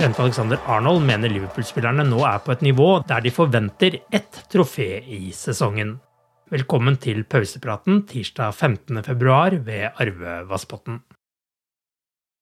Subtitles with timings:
[0.00, 4.86] Trent Alexander Arnold mener Liverpool-spillerne nå er på et nivå der de forventer ett trofé
[5.04, 5.90] i sesongen.
[6.48, 11.02] Velkommen til pausepraten tirsdag 15.2 ved Arve Vassbotn.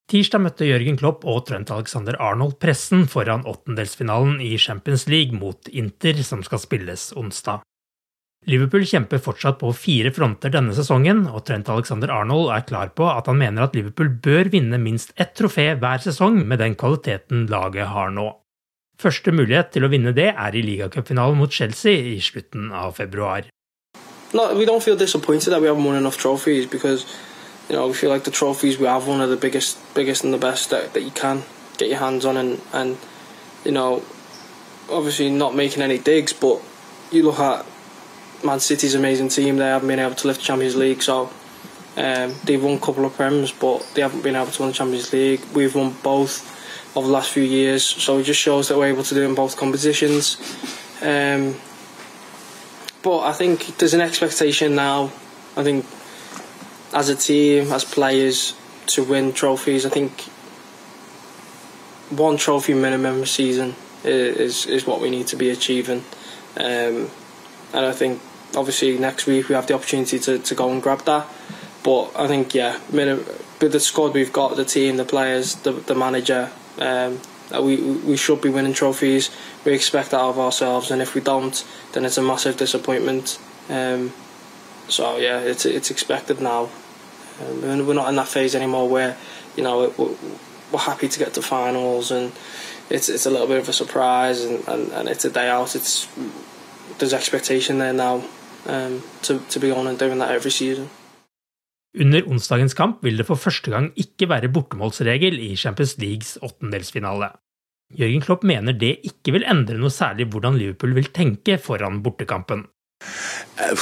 [0.06, 5.66] Tirsdag møtte Jørgen Klopp og Trent Alexander Arnold pressen foran åttendelsfinalen i Champions League mot
[5.66, 7.66] Inter, som skal spilles onsdag.
[8.48, 13.04] Liverpool kjemper fortsatt på fire fronter denne sesongen, og Trent Alexander Arnold er klar på
[13.10, 17.44] at han mener at Liverpool bør vinne minst ett trofé hver sesong med den kvaliteten
[17.52, 18.30] laget har nå.
[18.98, 23.44] Første mulighet til å vinne det er i ligacupfinalen mot Chelsea i slutten av februar.
[24.32, 27.04] No, we don't feel disappointed that we haven't won enough trophies because
[27.68, 30.32] you know we feel like the trophies we have won are the biggest, biggest and
[30.32, 31.44] the best that, that you can
[31.76, 32.96] get your hands on, and and
[33.64, 34.02] you know
[34.90, 36.60] obviously not making any digs, but
[37.12, 37.64] you look at
[38.44, 39.56] Man City's amazing team.
[39.56, 41.30] They haven't been able to lift the Champions League, so
[41.96, 44.74] um, they've won a couple of prems, but they haven't been able to win the
[44.74, 45.40] Champions League.
[45.54, 46.56] We've won both
[46.96, 49.34] over the last few years, so it just shows that we're able to do in
[49.34, 50.36] both competitions.
[51.02, 51.56] Um,
[53.02, 55.12] but I think there's an expectation now.
[55.56, 55.84] I think
[56.94, 58.54] as a team, as players,
[58.86, 59.84] to win trophies.
[59.84, 60.22] I think
[62.10, 63.74] one trophy minimum a season
[64.04, 66.04] is is what we need to be achieving.
[66.56, 67.10] Um,
[67.74, 68.20] and I think
[68.56, 71.26] obviously next week we have the opportunity to, to go and grab that.
[71.82, 75.94] But I think yeah, with the squad we've got, the team, the players, the the
[75.94, 77.20] manager, um,
[77.52, 79.30] we we should be winning trophies.
[79.64, 83.38] We expect that of ourselves, and if we don't, then it's a massive disappointment.
[83.68, 84.12] Um,
[84.88, 86.68] so yeah, it's it's expected now.
[87.40, 89.16] Um, we're we're not in that phase anymore where
[89.56, 90.16] you know we're,
[90.72, 92.32] we're happy to get to finals and
[92.90, 95.76] it's it's a little bit of a surprise and, and, and it's a day out.
[95.76, 96.08] It's
[96.98, 98.24] there's expectation there now
[98.66, 100.88] um, to, to be on and doing that every season.
[101.98, 107.32] Under onsdagens kamp vil det for første gang ikke være bortemålsregel i Champions Leagues åttendelsfinale.
[107.98, 112.66] Jørgen Klopp mener det ikke vil endre noe særlig hvordan Liverpool vil tenke foran bortekampen.
[113.58, 113.78] Uh,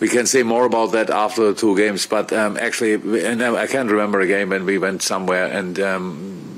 [0.00, 3.66] we can say more about that after the two games, but um, actually, and I
[3.66, 6.53] can't remember a game when we went somewhere and, um, and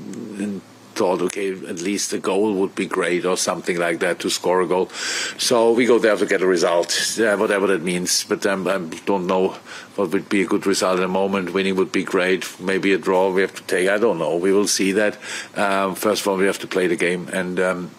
[0.97, 4.61] thought, okay, at least a goal would be great or something like that to score
[4.61, 4.89] a goal.
[5.37, 8.23] So we go there to get a result, yeah, whatever that means.
[8.23, 9.55] But um, I don't know
[9.95, 11.53] what would be a good result at the moment.
[11.53, 12.59] Winning would be great.
[12.59, 13.89] Maybe a draw we have to take.
[13.89, 14.35] I don't know.
[14.35, 15.17] We will see that.
[15.55, 17.59] Um, first of all, we have to play the game and.
[17.59, 17.91] Um,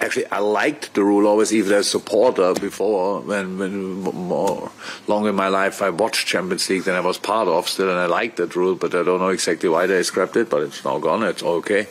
[0.00, 4.70] actually I liked the rule always even as a supporter before when, when more
[5.06, 7.98] long in my life I watched Champions League than I was part of still and
[7.98, 10.84] I liked that rule but I don't know exactly why they scrapped it but it's
[10.84, 11.86] now gone it's okay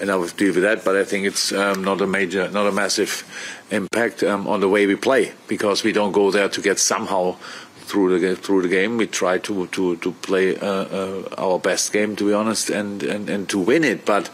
[0.00, 2.66] and I will deal with that but I think it's um, not a major not
[2.66, 3.24] a massive
[3.70, 7.36] impact um, on the way we play because we don't go there to get somehow
[7.84, 8.96] through the through the game.
[8.96, 13.02] We try to to to play uh, uh, our best game, to be honest, and
[13.02, 14.04] and, and to win it.
[14.04, 14.30] But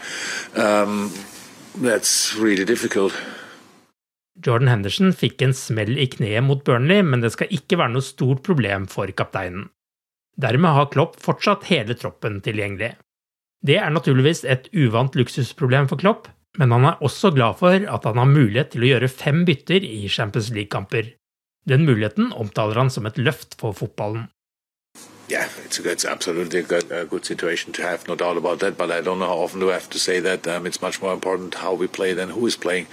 [0.56, 1.12] um,
[2.38, 2.64] really.
[4.44, 8.05] Jordan Henderson fikk en smell i kneet mot Burnley, men det skal ikke være noe
[8.05, 9.69] stort problem for kapteinen.
[10.40, 12.94] Dermed har Klopp fortsatt hele troppen tilgjengelig.
[13.67, 18.06] Det er naturligvis et uvant luksusproblem for Klopp, men han er også glad for at
[18.08, 21.12] han har mulighet til å gjøre fem bytter i Champions League-kamper.
[21.69, 24.31] Den muligheten omtaler han som et løft for fotballen.
[25.31, 28.59] Yeah, it's, a, it's absolutely a good, a good, situation to have, no doubt about
[28.59, 28.77] that.
[28.77, 30.47] But I don't know how often do I have to say that.
[30.49, 32.88] Um, it's much more important how we play than who is playing.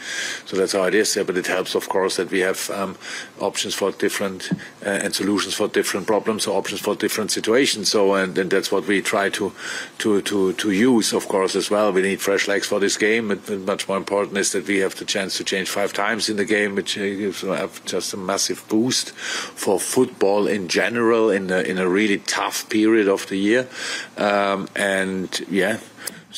[0.46, 1.16] So that's how it is.
[1.16, 2.98] Yeah, but it helps, of course, that we have um,
[3.40, 4.52] options for different
[4.86, 7.90] uh, and solutions for different problems or options for different situations.
[7.90, 9.52] So and, and, that's what we try to
[10.00, 11.92] to to to use, of course, as well.
[11.92, 13.30] We need fresh legs for this game.
[13.30, 16.38] But much more important is that we have the chance to change five times in
[16.38, 17.42] the game, which gives
[17.86, 23.08] just a massive boost for football in general in a, in a really tough period
[23.08, 23.68] of the year.
[24.18, 25.80] Um, and yeah,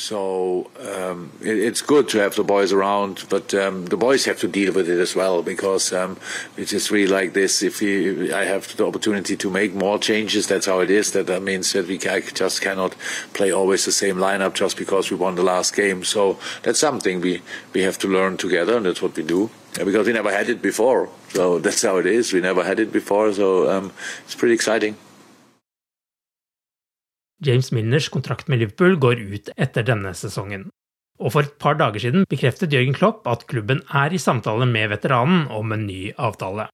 [0.00, 4.38] so um, it, it's good to have the boys around, but um, the boys have
[4.40, 6.16] to deal with it as well because um,
[6.56, 7.62] it's just really like this.
[7.62, 11.12] If we, I have the opportunity to make more changes, that's how it is.
[11.12, 12.96] That, that means that we I just cannot
[13.34, 16.02] play always the same lineup just because we won the last game.
[16.04, 17.42] So that's something we
[17.74, 19.50] we have to learn together, and that's what we do.
[19.74, 22.32] Because we never had it before, so that's how it is.
[22.32, 23.92] We never had it before, so um,
[24.24, 24.96] it's pretty exciting.
[27.44, 30.68] James Milners kontrakt med Liverpool går ut etter denne sesongen.
[31.20, 34.92] Og for et par dager siden bekreftet Jørgen Klopp at klubben er i samtale med
[34.92, 36.68] veteranen om en ny avtale.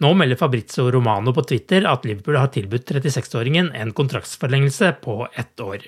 [0.00, 5.60] Nå melder Fabrizio Romano på Twitter at Liverpool har tilbudt 36-åringen en kontraktsforlengelse på ett
[5.60, 5.84] år.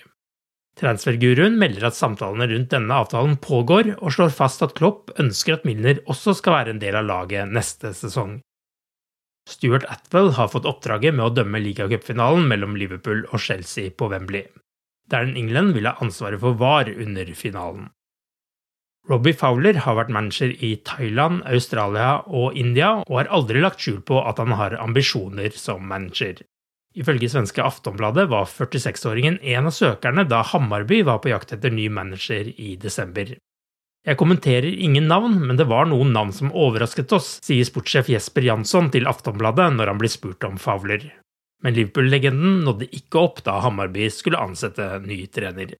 [0.76, 5.66] Transferguruen melder at samtalene rundt denne avtalen pågår, og slår fast at Klopp ønsker at
[5.68, 8.38] Milner også skal være en del av laget neste sesong.
[9.48, 14.46] Stuart Atwell har fått oppdraget med å dømme ligacupfinalen mellom Liverpool og Chelsea på Wembley.
[15.10, 17.90] Darren England vil ha ansvaret for VAR under finalen.
[19.10, 23.98] Robbie Fowler har vært manager i Thailand, Australia og India, og har aldri lagt skjul
[24.06, 26.44] på at han har ambisjoner som manager.
[26.94, 31.88] Ifølge svenske Aftonbladet var 46-åringen en av søkerne da Hammarby var på jakt etter ny
[31.90, 33.34] manager i desember.
[34.02, 38.42] Jeg kommenterer ingen navn, men det var noen navn som overrasket oss, sier sportssjef Jesper
[38.48, 41.04] Jansson til Aftonbladet når han blir spurt om Favler.
[41.62, 45.76] Men Liverpool-legenden nådde ikke opp da Hammarby skulle ansette ny trener.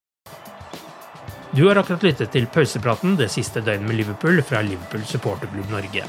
[1.50, 6.06] Du har akkurat lyttet til pausepraten det siste døgnet med Liverpool fra Liverpool supporterklubb Norge.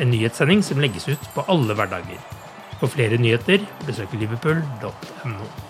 [0.00, 2.24] En nyhetssending som legges ut på alle hverdager.
[2.80, 5.69] For flere nyheter, besøk liverpool.no.